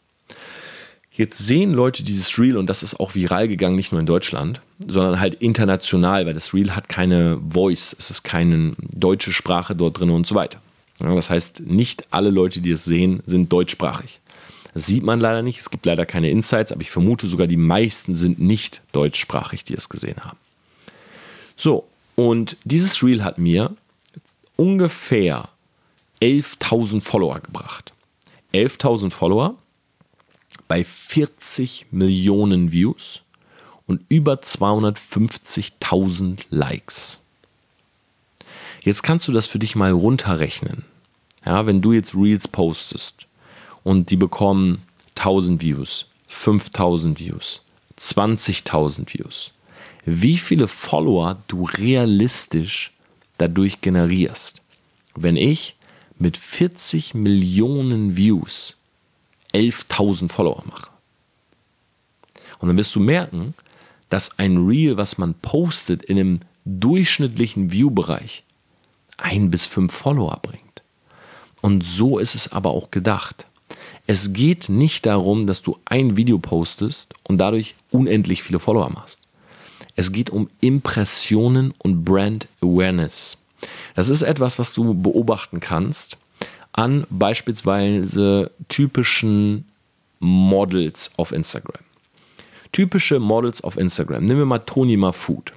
[1.19, 4.62] Jetzt sehen Leute dieses Reel und das ist auch viral gegangen, nicht nur in Deutschland,
[4.88, 10.00] sondern halt international, weil das Reel hat keine Voice, es ist keine deutsche Sprache dort
[10.00, 10.62] drin und so weiter.
[11.02, 14.22] Ja, das heißt, nicht alle Leute, die es sehen, sind deutschsprachig.
[14.73, 15.60] Das sieht man leider nicht.
[15.60, 19.73] Es gibt leider keine Insights, aber ich vermute sogar, die meisten sind nicht deutschsprachig, die
[19.73, 20.38] es gesehen haben.
[21.55, 23.75] So, und dieses Reel hat mir
[24.55, 25.49] ungefähr
[26.21, 27.93] 11.000 Follower gebracht.
[28.53, 29.55] 11.000 Follower
[30.67, 33.21] bei 40 Millionen Views
[33.88, 37.21] und über 250.000 Likes.
[38.84, 40.86] Jetzt kannst du das für dich mal runterrechnen.
[41.45, 43.29] Ja, wenn du jetzt Reels postest
[43.84, 44.82] und die bekommen
[45.15, 47.62] 1000 Views, 5000 Views,
[47.98, 49.54] 20.000 Views.
[50.06, 52.94] Wie viele Follower du realistisch
[53.39, 54.62] dadurch generierst.
[55.15, 55.76] Wenn ich
[56.20, 58.76] mit 40 Millionen Views
[59.54, 60.89] 11.000 Follower mache.
[62.60, 63.56] Und dann wirst du merken,
[64.10, 68.44] dass ein Reel, was man postet, in einem durchschnittlichen View-Bereich
[69.18, 70.84] ein bis fünf Follower bringt.
[71.62, 73.46] Und so ist es aber auch gedacht.
[74.12, 79.22] Es geht nicht darum, dass du ein Video postest und dadurch unendlich viele Follower machst.
[79.95, 83.38] Es geht um Impressionen und Brand Awareness.
[83.93, 86.17] Das ist etwas, was du beobachten kannst
[86.72, 89.65] an beispielsweise typischen
[90.19, 91.84] Models auf Instagram.
[92.72, 94.24] Typische Models auf Instagram.
[94.24, 95.54] Nehmen wir mal Toni Mafood.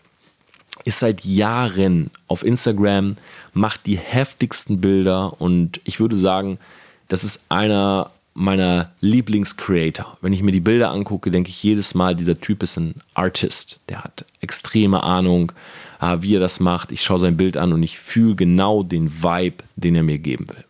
[0.85, 3.17] Ist seit Jahren auf Instagram,
[3.55, 6.59] macht die heftigsten Bilder und ich würde sagen,
[7.09, 10.17] das ist einer meiner Lieblingscreator.
[10.21, 13.81] Wenn ich mir die Bilder angucke, denke ich jedes Mal, dieser Typ ist ein Artist.
[13.89, 15.53] Der hat extreme Ahnung,
[16.01, 16.93] äh, wie er das macht.
[16.93, 20.49] Ich schaue sein Bild an und ich fühle genau den Vibe, den er mir geben
[20.49, 20.65] will.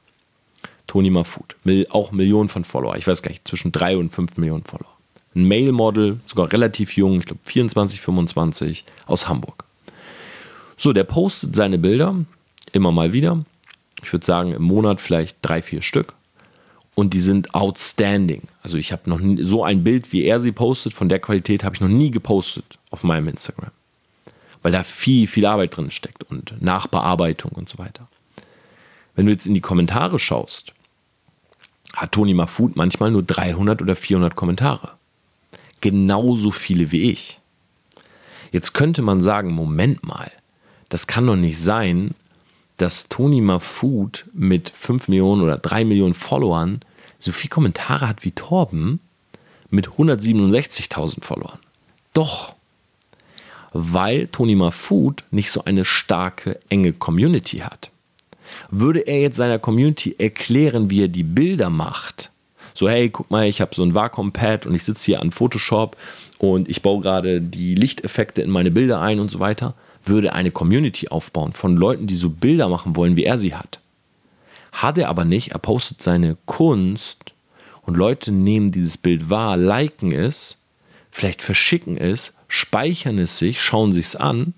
[0.87, 1.57] Tony Mafut,
[1.90, 2.96] auch Millionen von Follower.
[2.96, 4.98] Ich weiß gar nicht, zwischen drei und fünf Millionen Follower.
[5.35, 9.64] Ein Male-Model, sogar relativ jung, ich glaube 24, 25, aus Hamburg.
[10.77, 12.14] So, der postet seine Bilder
[12.72, 13.42] immer mal wieder.
[14.03, 16.14] Ich würde sagen, im Monat vielleicht drei, vier Stück
[16.94, 18.42] und die sind outstanding.
[18.62, 21.64] Also ich habe noch nie, so ein Bild, wie er sie postet, von der Qualität
[21.64, 23.70] habe ich noch nie gepostet auf meinem Instagram.
[24.62, 28.09] Weil da viel, viel Arbeit drin steckt und Nachbearbeitung und so weiter.
[29.14, 30.72] Wenn du jetzt in die Kommentare schaust,
[31.94, 34.92] hat Toni Mafut manchmal nur 300 oder 400 Kommentare.
[35.81, 37.40] Genauso viele wie ich.
[38.52, 40.31] Jetzt könnte man sagen, Moment mal,
[40.88, 42.14] das kann doch nicht sein,
[42.83, 46.81] dass Tony Mafut mit 5 Millionen oder 3 Millionen Followern
[47.21, 48.99] so viele Kommentare hat wie Torben
[49.71, 51.61] mit 167.000 Followern.
[52.12, 52.57] Doch,
[53.73, 57.90] weil Tony Mafut nicht so eine starke, enge Community hat.
[58.73, 62.33] Würde er jetzt seiner Community erklären, wie er die Bilder macht,
[62.75, 65.97] so hey, guck mal, ich habe so ein Wacom-Pad und ich sitze hier an Photoshop
[66.38, 70.51] und ich baue gerade die Lichteffekte in meine Bilder ein und so weiter, würde eine
[70.51, 73.81] Community aufbauen von Leuten, die so Bilder machen wollen, wie er sie hat.
[74.73, 77.35] Hat er aber nicht, er postet seine Kunst
[77.83, 80.59] und Leute nehmen dieses Bild wahr, liken es,
[81.11, 84.55] vielleicht verschicken es, speichern es sich, schauen sich es an,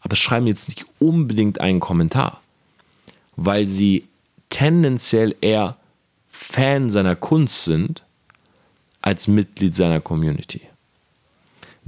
[0.00, 2.40] aber schreiben jetzt nicht unbedingt einen Kommentar,
[3.36, 4.06] weil sie
[4.48, 5.76] tendenziell eher
[6.28, 8.04] Fan seiner Kunst sind
[9.02, 10.62] als Mitglied seiner Community.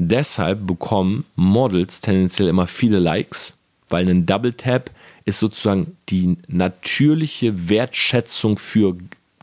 [0.08, 3.56] Deshalb bekommen Models tendenziell immer viele Likes,
[3.88, 4.90] weil ein Double Tap
[5.24, 8.96] ist sozusagen die natürliche Wertschätzung für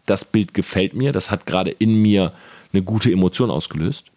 [0.05, 1.13] das Bild gefällt mir.
[1.13, 2.33] Das hat gerade in mir
[2.73, 4.07] eine gute Emotion ausgelöst.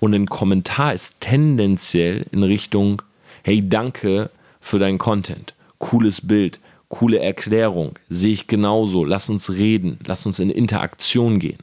[0.00, 3.02] Und ein Kommentar ist tendenziell in Richtung,
[3.42, 5.52] hey, danke für deinen Content.
[5.78, 6.58] Cooles Bild,
[6.88, 9.04] coole Erklärung, sehe ich genauso.
[9.04, 11.58] Lass uns reden, lass uns in Interaktion gehen.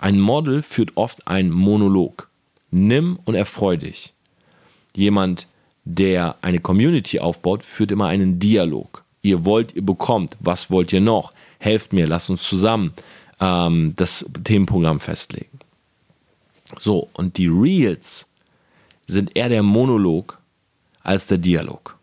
[0.00, 2.28] Ein Model führt oft einen Monolog.
[2.72, 4.12] Nimm und erfreu dich.
[4.96, 5.46] Jemand,
[5.84, 9.04] der eine Community aufbaut, führt immer einen Dialog.
[9.22, 10.36] Ihr wollt, ihr bekommt.
[10.40, 11.32] Was wollt ihr noch?
[11.58, 12.92] Helft mir, lasst uns zusammen
[13.40, 15.60] ähm, das Themenprogramm festlegen.
[16.78, 18.26] So, und die Reels
[19.06, 20.38] sind eher der Monolog
[21.02, 21.98] als der Dialog.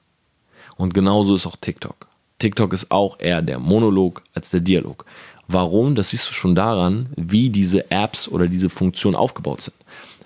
[0.77, 2.07] Und genauso ist auch TikTok.
[2.37, 5.05] TikTok ist auch eher der Monolog als der Dialog.
[5.51, 5.95] Warum?
[5.95, 9.75] Das siehst du schon daran, wie diese Apps oder diese Funktionen aufgebaut sind.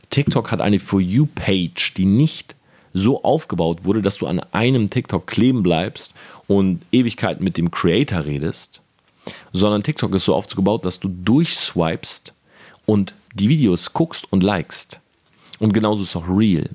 [0.10, 2.56] TikTok hat eine For You-Page, die nicht
[2.94, 6.12] so aufgebaut wurde, dass du an einem TikTok kleben bleibst
[6.48, 8.82] und Ewigkeiten mit dem Creator redest,
[9.54, 12.34] sondern TikTok ist so aufgebaut, dass du durchswipest
[12.86, 15.00] und die Videos guckst und likest.
[15.60, 16.70] Und genauso ist auch Real.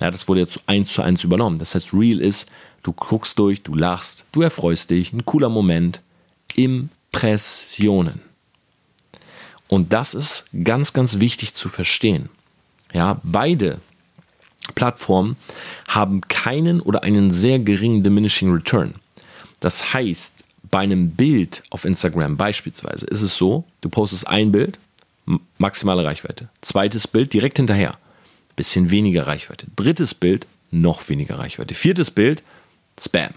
[0.00, 1.58] Ja, das wurde jetzt eins zu eins übernommen.
[1.58, 2.50] Das heißt, Real ist,
[2.82, 6.00] du guckst durch, du lachst, du erfreust dich, ein cooler Moment.
[7.12, 8.20] Impressionen.
[9.68, 12.28] Und das ist ganz, ganz wichtig zu verstehen.
[12.92, 13.80] Ja, beide
[14.74, 15.36] Plattformen
[15.86, 18.94] haben keinen oder einen sehr geringen Diminishing Return.
[19.60, 24.78] Das heißt, bei einem Bild auf Instagram beispielsweise ist es so, du postest ein Bild,
[25.58, 26.48] maximale Reichweite.
[26.62, 27.98] Zweites Bild direkt hinterher,
[28.56, 29.66] bisschen weniger Reichweite.
[29.76, 31.74] Drittes Bild, noch weniger Reichweite.
[31.74, 32.42] Viertes Bild,
[32.98, 33.34] Spam.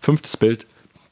[0.00, 0.66] Fünftes Bild,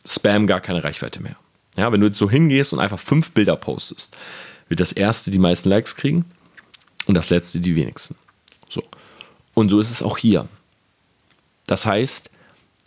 [0.06, 1.36] Spam, gar keine Reichweite mehr.
[1.78, 4.16] Ja, wenn du jetzt so hingehst und einfach fünf Bilder postest,
[4.68, 6.24] wird das erste die meisten Likes kriegen
[7.06, 8.16] und das letzte die wenigsten.
[8.68, 8.82] So.
[9.54, 10.48] Und so ist es auch hier.
[11.66, 12.30] Das heißt,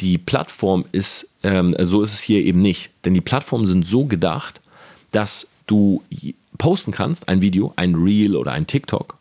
[0.01, 2.89] die Plattform ist, ähm, so ist es hier eben nicht.
[3.06, 4.60] Denn die Plattformen sind so gedacht,
[5.12, 6.04] dass du
[6.58, 9.17] posten kannst, ein Video, ein Reel oder ein TikTok.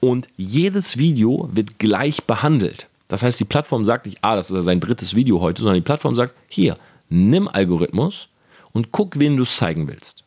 [0.00, 2.88] Und jedes Video wird gleich behandelt.
[3.06, 5.80] Das heißt, die Plattform sagt nicht, ah, das ist sein drittes Video heute, sondern die
[5.86, 6.76] Plattform sagt, hier,
[7.08, 8.29] nimm Algorithmus
[8.72, 10.24] und guck, wen du zeigen willst.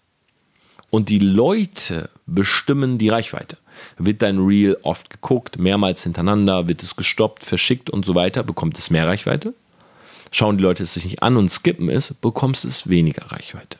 [0.89, 3.57] Und die Leute bestimmen die Reichweite.
[3.97, 8.77] Wird dein Reel oft geguckt, mehrmals hintereinander, wird es gestoppt, verschickt und so weiter, bekommt
[8.77, 9.53] es mehr Reichweite.
[10.31, 13.77] Schauen die Leute es sich nicht an und skippen es, bekommst es weniger Reichweite.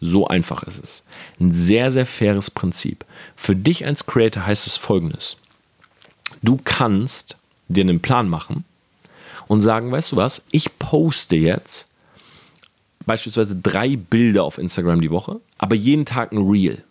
[0.00, 1.02] So einfach ist es.
[1.40, 3.04] Ein sehr, sehr faires Prinzip.
[3.34, 5.36] Für dich als Creator heißt es folgendes.
[6.42, 7.36] Du kannst
[7.68, 8.64] dir einen Plan machen
[9.46, 11.85] und sagen, weißt du was, ich poste jetzt
[13.06, 16.82] beispielsweise drei Bilder auf Instagram die Woche, aber jeden Tag ein Reel.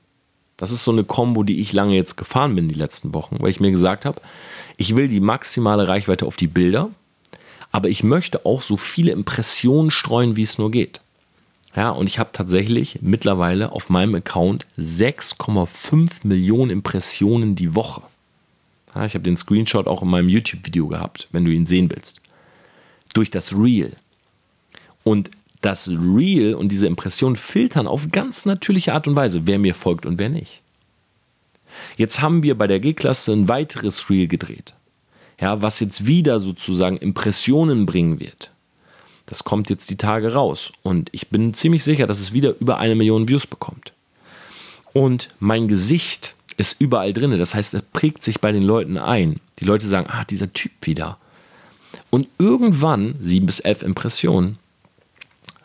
[0.58, 3.50] Das ist so eine Combo, die ich lange jetzt gefahren bin die letzten Wochen, weil
[3.50, 4.22] ich mir gesagt habe,
[4.78, 6.90] ich will die maximale Reichweite auf die Bilder,
[7.72, 11.02] aber ich möchte auch so viele Impressionen streuen, wie es nur geht.
[11.76, 18.02] Ja, und ich habe tatsächlich mittlerweile auf meinem Account 6,5 Millionen Impressionen die Woche.
[18.96, 22.22] Ja, ich habe den Screenshot auch in meinem YouTube-Video gehabt, wenn du ihn sehen willst.
[23.14, 23.92] Durch das Reel.
[25.04, 29.74] Und das Reel und diese Impression filtern auf ganz natürliche Art und Weise, wer mir
[29.74, 30.62] folgt und wer nicht.
[31.98, 34.74] Jetzt haben wir bei der G-Klasse ein weiteres Reel gedreht,
[35.40, 38.52] ja, was jetzt wieder sozusagen Impressionen bringen wird.
[39.26, 42.78] Das kommt jetzt die Tage raus und ich bin ziemlich sicher, dass es wieder über
[42.78, 43.92] eine Million Views bekommt.
[44.94, 49.42] Und mein Gesicht ist überall drin, das heißt, es prägt sich bei den Leuten ein.
[49.60, 51.18] Die Leute sagen, ah, dieser Typ wieder.
[52.10, 54.58] Und irgendwann, sieben bis elf Impressionen,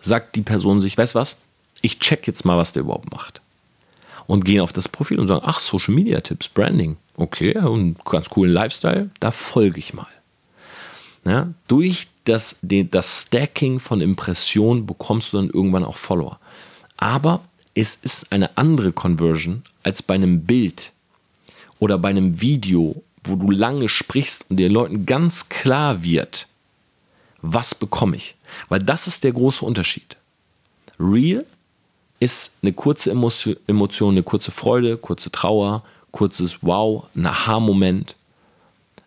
[0.00, 1.36] sagt die Person sich, weißt was,
[1.82, 3.40] ich check jetzt mal, was der überhaupt macht.
[4.26, 8.28] Und gehen auf das Profil und sagen, ach, Social Media Tipps, Branding, okay, und ganz
[8.28, 10.06] coolen Lifestyle, da folge ich mal.
[11.24, 16.38] Ja, durch das, das Stacking von Impressionen bekommst du dann irgendwann auch Follower.
[16.96, 17.42] Aber
[17.74, 20.92] es ist eine andere Conversion als bei einem Bild
[21.78, 26.46] oder bei einem Video, wo du lange sprichst und den Leuten ganz klar wird,
[27.42, 28.34] was bekomme ich.
[28.68, 30.16] Weil das ist der große Unterschied.
[30.98, 31.44] Real
[32.20, 35.82] ist eine kurze Emotion, eine kurze Freude, kurze Trauer,
[36.12, 38.14] kurzes Wow, ein Aha-Moment.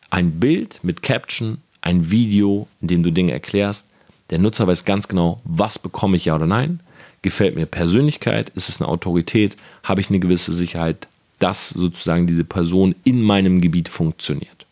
[0.09, 3.89] Ein Bild mit Caption, ein Video, in dem du Dinge erklärst.
[4.29, 6.79] Der Nutzer weiß ganz genau, was bekomme ich ja oder nein.
[7.21, 8.49] Gefällt mir Persönlichkeit?
[8.49, 9.57] Ist es eine Autorität?
[9.83, 11.07] Habe ich eine gewisse Sicherheit,
[11.39, 14.65] dass sozusagen diese Person in meinem Gebiet funktioniert?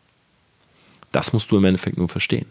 [1.12, 2.46] Das musst du im Endeffekt nur verstehen.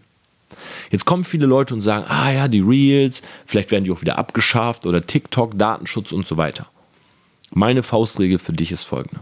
[0.91, 4.19] Jetzt kommen viele Leute und sagen, ah ja, die Reels, vielleicht werden die auch wieder
[4.19, 6.67] abgeschafft oder TikTok, Datenschutz und so weiter.
[7.51, 9.21] Meine Faustregel für dich ist folgende.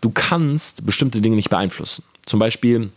[0.00, 2.04] Du kannst bestimmte Dinge nicht beeinflussen.
[2.26, 2.90] Zum Beispiel,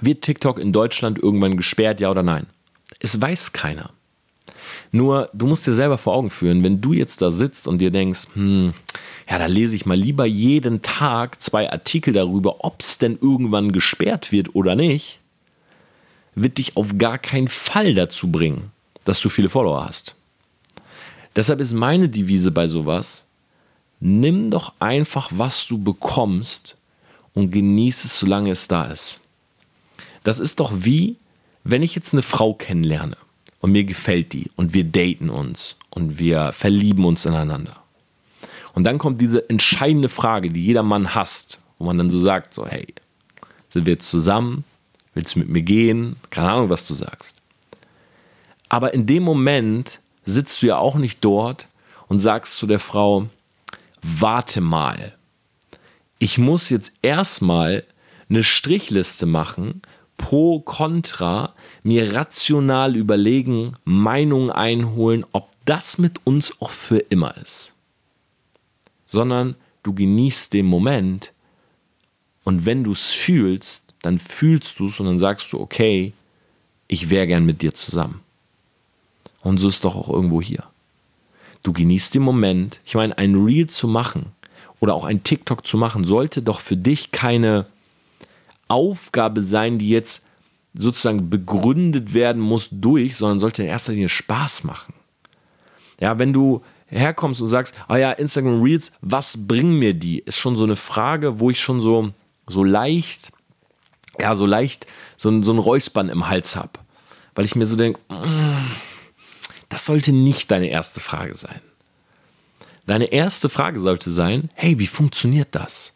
[0.00, 2.46] wird TikTok in Deutschland irgendwann gesperrt, ja oder nein?
[2.98, 3.90] Es weiß keiner.
[4.92, 7.90] Nur, du musst dir selber vor Augen führen, wenn du jetzt da sitzt und dir
[7.90, 8.72] denkst, hm,
[9.28, 13.72] ja, da lese ich mal lieber jeden Tag zwei Artikel darüber, ob es denn irgendwann
[13.72, 15.18] gesperrt wird oder nicht,
[16.36, 18.70] wird dich auf gar keinen Fall dazu bringen,
[19.04, 20.14] dass du viele Follower hast.
[21.34, 23.24] Deshalb ist meine Devise bei sowas,
[23.98, 26.76] nimm doch einfach, was du bekommst
[27.34, 29.20] und genieße es, solange es da ist.
[30.22, 31.16] Das ist doch wie,
[31.64, 33.16] wenn ich jetzt eine Frau kennenlerne
[33.60, 37.82] und mir gefällt die und wir daten uns und wir verlieben uns ineinander.
[38.74, 42.54] Und dann kommt diese entscheidende Frage, die jeder Mann hasst, wo man dann so sagt,
[42.54, 42.86] so hey,
[43.70, 44.64] sind wir jetzt zusammen?
[45.16, 46.16] Willst du mit mir gehen?
[46.28, 47.40] Keine Ahnung, was du sagst.
[48.68, 51.68] Aber in dem Moment sitzt du ja auch nicht dort
[52.06, 53.30] und sagst zu der Frau,
[54.02, 55.16] warte mal.
[56.18, 57.84] Ich muss jetzt erstmal
[58.28, 59.80] eine Strichliste machen,
[60.18, 67.72] pro, contra, mir rational überlegen, Meinungen einholen, ob das mit uns auch für immer ist.
[69.06, 71.32] Sondern du genießt den Moment
[72.44, 76.12] und wenn du es fühlst, dann fühlst du es und dann sagst du, okay,
[76.86, 78.20] ich wäre gern mit dir zusammen.
[79.42, 80.62] Und so ist doch auch irgendwo hier.
[81.64, 82.78] Du genießt den Moment.
[82.84, 84.26] Ich meine, ein Reel zu machen
[84.78, 87.66] oder auch ein TikTok zu machen, sollte doch für dich keine
[88.68, 90.26] Aufgabe sein, die jetzt
[90.72, 94.94] sozusagen begründet werden muss durch, sondern sollte in erster Linie Spaß machen.
[95.98, 100.20] Ja, wenn du herkommst und sagst, ah ja, Instagram Reels, was bringen mir die?
[100.20, 102.12] Ist schon so eine Frage, wo ich schon so,
[102.46, 103.32] so leicht,
[104.18, 106.78] ja, so leicht so, so ein Räuspern im Hals habe.
[107.34, 108.70] Weil ich mir so denke, mm,
[109.68, 111.60] das sollte nicht deine erste Frage sein.
[112.86, 115.94] Deine erste Frage sollte sein, hey, wie funktioniert das?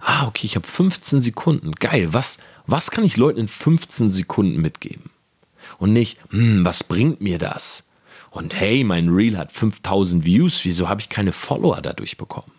[0.00, 1.72] Ah, okay, ich habe 15 Sekunden.
[1.72, 5.10] Geil, was, was kann ich Leuten in 15 Sekunden mitgeben?
[5.78, 7.88] Und nicht, hm, was bringt mir das?
[8.30, 12.52] Und hey, mein Reel hat 5000 Views, wieso habe ich keine Follower dadurch bekommen?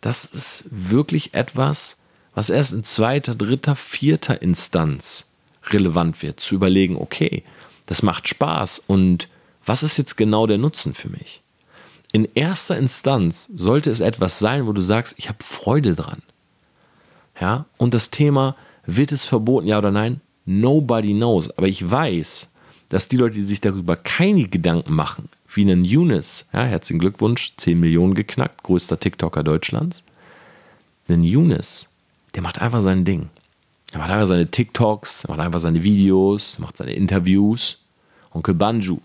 [0.00, 1.99] Das ist wirklich etwas,
[2.40, 5.26] was erst in zweiter, dritter, vierter Instanz
[5.64, 7.42] relevant wird, zu überlegen, okay,
[7.84, 9.28] das macht Spaß und
[9.66, 11.42] was ist jetzt genau der Nutzen für mich?
[12.12, 16.22] In erster Instanz sollte es etwas sein, wo du sagst, ich habe Freude dran.
[17.38, 20.22] Ja, und das Thema, wird es verboten, ja oder nein?
[20.46, 21.50] Nobody knows.
[21.58, 22.54] Aber ich weiß,
[22.88, 27.52] dass die Leute, die sich darüber keine Gedanken machen, wie einen Younes, ja, herzlichen Glückwunsch,
[27.58, 30.04] 10 Millionen geknackt, größter TikToker Deutschlands,
[31.06, 31.89] einen Younes,
[32.34, 33.28] der macht einfach sein Ding.
[33.92, 37.78] Er macht einfach seine TikToks, er macht einfach seine Videos, macht seine Interviews.
[38.32, 38.98] Onkel Banju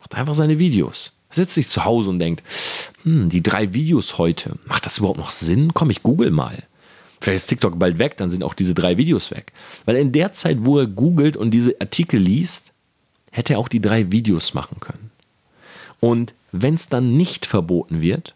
[0.00, 1.12] macht einfach seine Videos.
[1.30, 2.42] Er sitzt sich zu Hause und denkt,
[3.02, 5.74] hm, die drei Videos heute, macht das überhaupt noch Sinn?
[5.74, 6.62] Komm, ich google mal.
[7.20, 9.52] Vielleicht ist TikTok bald weg, dann sind auch diese drei Videos weg.
[9.84, 12.72] Weil in der Zeit, wo er googelt und diese Artikel liest,
[13.30, 15.10] hätte er auch die drei Videos machen können.
[16.00, 18.34] Und wenn es dann nicht verboten wird,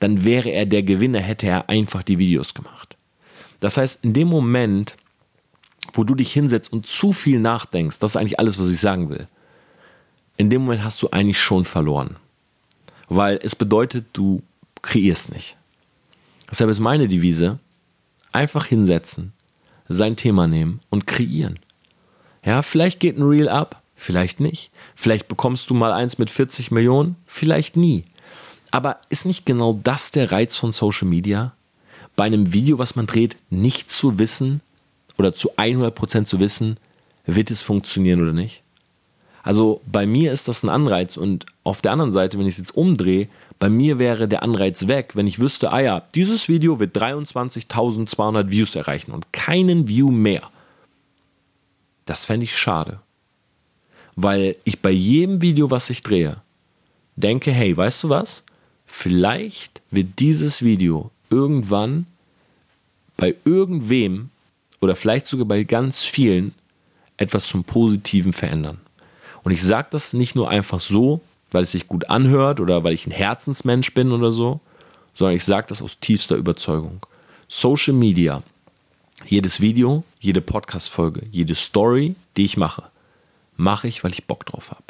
[0.00, 2.93] dann wäre er der Gewinner, hätte er einfach die Videos gemacht.
[3.64, 4.94] Das heißt, in dem Moment,
[5.94, 9.08] wo du dich hinsetzt und zu viel nachdenkst, das ist eigentlich alles, was ich sagen
[9.08, 9.26] will,
[10.36, 12.16] in dem Moment hast du eigentlich schon verloren.
[13.08, 14.42] Weil es bedeutet, du
[14.82, 15.56] kreierst nicht.
[16.50, 17.58] Deshalb ist meine Devise,
[18.32, 19.32] einfach hinsetzen,
[19.88, 21.58] sein Thema nehmen und kreieren.
[22.44, 24.72] Ja, vielleicht geht ein Reel ab, vielleicht nicht.
[24.94, 28.04] Vielleicht bekommst du mal eins mit 40 Millionen, vielleicht nie.
[28.70, 31.54] Aber ist nicht genau das der Reiz von Social Media?
[32.16, 34.60] Bei einem Video, was man dreht, nicht zu wissen
[35.18, 36.76] oder zu 100% zu wissen,
[37.26, 38.62] wird es funktionieren oder nicht?
[39.42, 42.58] Also bei mir ist das ein Anreiz und auf der anderen Seite, wenn ich es
[42.58, 46.80] jetzt umdrehe, bei mir wäre der Anreiz weg, wenn ich wüsste, ah ja, dieses Video
[46.80, 50.50] wird 23.200 Views erreichen und keinen View mehr.
[52.06, 53.00] Das fände ich schade.
[54.16, 56.40] Weil ich bei jedem Video, was ich drehe,
[57.16, 58.44] denke, hey, weißt du was?
[58.86, 62.06] Vielleicht wird dieses Video irgendwann
[63.16, 64.30] bei irgendwem
[64.80, 66.54] oder vielleicht sogar bei ganz vielen
[67.16, 68.78] etwas zum Positiven verändern.
[69.42, 71.20] Und ich sage das nicht nur einfach so,
[71.50, 74.60] weil es sich gut anhört oder weil ich ein Herzensmensch bin oder so,
[75.14, 77.06] sondern ich sage das aus tiefster Überzeugung.
[77.48, 78.42] Social Media,
[79.26, 82.84] jedes Video, jede Podcast-Folge, jede Story, die ich mache,
[83.56, 84.82] mache ich, weil ich Bock drauf habe.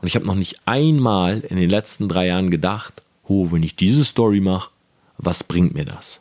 [0.00, 3.76] Und ich habe noch nicht einmal in den letzten drei Jahren gedacht, oh, wenn ich
[3.76, 4.70] diese Story mache,
[5.18, 6.20] was bringt mir das?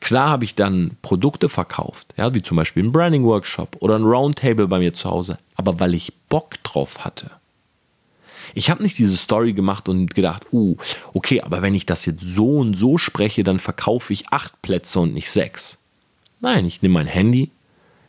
[0.00, 4.04] Klar habe ich dann Produkte verkauft, ja, wie zum Beispiel ein Branding Workshop oder ein
[4.04, 7.30] Roundtable bei mir zu Hause, aber weil ich Bock drauf hatte.
[8.54, 10.76] Ich habe nicht diese Story gemacht und gedacht, uh,
[11.14, 15.00] okay, aber wenn ich das jetzt so und so spreche, dann verkaufe ich acht Plätze
[15.00, 15.78] und nicht sechs.
[16.40, 17.50] Nein, ich nehme mein Handy,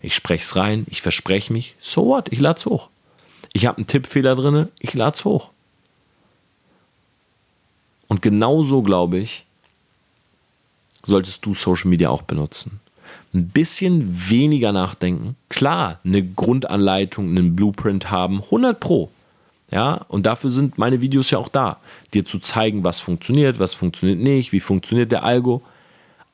[0.01, 2.89] ich spreche es rein, ich verspreche mich, so what, ich lade es hoch.
[3.51, 5.51] Ich habe einen Tippfehler drin, ich lade es hoch.
[8.07, 9.45] Und genauso glaube ich,
[11.03, 12.79] solltest du Social Media auch benutzen.
[13.33, 15.35] Ein bisschen weniger nachdenken.
[15.49, 19.09] Klar, eine Grundanleitung, einen Blueprint haben, 100 Pro.
[19.71, 21.77] Ja, und dafür sind meine Videos ja auch da,
[22.15, 25.61] dir zu zeigen, was funktioniert, was funktioniert nicht, wie funktioniert der Algo.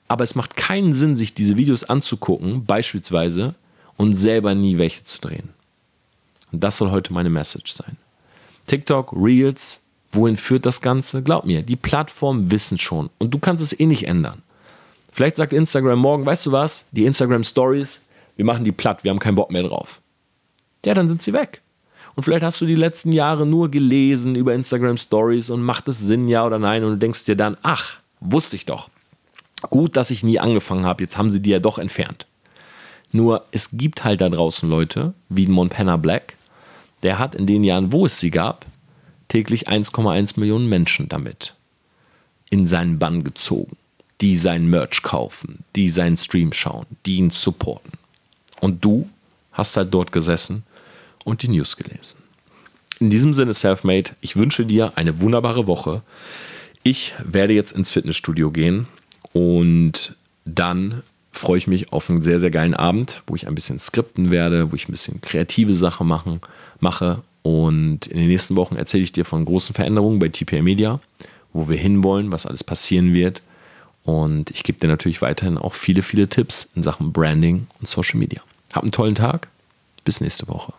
[0.07, 3.55] Aber es macht keinen Sinn, sich diese Videos anzugucken, beispielsweise,
[3.97, 5.49] und selber nie welche zu drehen.
[6.51, 7.97] Und das soll heute meine Message sein.
[8.67, 9.81] TikTok, Reels,
[10.13, 11.21] wohin führt das Ganze?
[11.21, 14.41] Glaub mir, die Plattformen wissen schon und du kannst es eh nicht ändern.
[15.15, 18.01] Vielleicht sagt Instagram morgen, weißt du was, die Instagram Stories,
[18.35, 20.01] wir machen die platt, wir haben keinen Bock mehr drauf.
[20.83, 21.61] Ja, dann sind sie weg.
[22.15, 25.99] Und vielleicht hast du die letzten Jahre nur gelesen über Instagram Stories und macht es
[25.99, 26.83] Sinn, ja oder nein?
[26.83, 28.89] Und du denkst dir dann, ach, wusste ich doch.
[29.69, 32.27] Gut, dass ich nie angefangen habe, jetzt haben sie die ja doch entfernt.
[33.13, 36.35] Nur es gibt halt da draußen Leute wie Montana Black,
[37.03, 38.65] der hat in den Jahren, wo es sie gab,
[39.29, 41.55] täglich 1,1 Millionen Menschen damit
[42.49, 43.77] in seinen Bann gezogen,
[44.21, 47.93] die sein Merch kaufen, die seinen Stream schauen, die ihn supporten.
[48.61, 49.09] Und du
[49.51, 50.63] hast halt dort gesessen
[51.23, 52.17] und die News gelesen.
[52.99, 56.01] In diesem Sinne, Selfmade, ich wünsche dir eine wunderbare Woche.
[56.83, 58.87] Ich werde jetzt ins Fitnessstudio gehen
[59.33, 63.79] und dann freue ich mich auf einen sehr, sehr geilen Abend, wo ich ein bisschen
[63.79, 66.39] skripten werde, wo ich ein bisschen kreative Sachen machen,
[66.79, 67.21] mache.
[67.41, 71.01] Und in den nächsten Wochen erzähle ich dir von großen Veränderungen bei TPA Media,
[71.53, 73.41] wo wir hinwollen, was alles passieren wird.
[74.05, 78.19] Und ich gebe dir natürlich weiterhin auch viele, viele Tipps in Sachen Branding und Social
[78.19, 78.41] Media.
[78.71, 79.49] Hab einen tollen Tag.
[80.03, 80.73] Bis nächste Woche.